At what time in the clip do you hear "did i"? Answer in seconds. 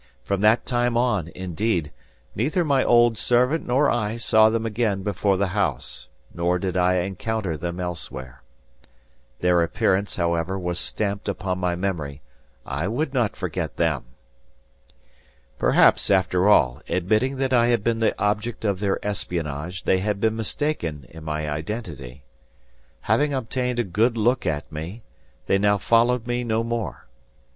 6.57-6.95